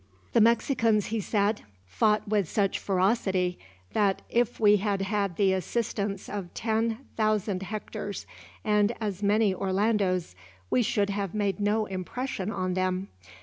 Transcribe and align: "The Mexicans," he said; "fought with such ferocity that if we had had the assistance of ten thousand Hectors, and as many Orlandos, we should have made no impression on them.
"The 0.33 0.41
Mexicans," 0.41 1.05
he 1.13 1.19
said; 1.19 1.61
"fought 1.85 2.27
with 2.27 2.49
such 2.49 2.79
ferocity 2.79 3.59
that 3.93 4.23
if 4.31 4.59
we 4.59 4.77
had 4.77 5.03
had 5.03 5.35
the 5.35 5.53
assistance 5.53 6.27
of 6.27 6.51
ten 6.55 6.97
thousand 7.17 7.61
Hectors, 7.61 8.25
and 8.65 8.93
as 8.99 9.21
many 9.21 9.53
Orlandos, 9.53 10.33
we 10.71 10.81
should 10.81 11.11
have 11.11 11.35
made 11.35 11.59
no 11.59 11.85
impression 11.85 12.49
on 12.49 12.73
them. 12.73 13.09